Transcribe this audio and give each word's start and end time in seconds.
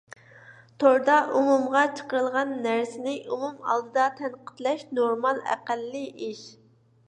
توردا 0.83 1.17
ئومۇمغا 1.39 1.83
چىقىرىلغان 1.99 2.55
نەرسىنى 2.65 3.15
ئومۇم 3.35 3.61
ئالدىدا 3.75 4.09
تەنقىدلەش 4.23 4.85
نورمال 5.01 5.47
ئەقەللىي 5.49 6.13
ئىش. 6.31 6.45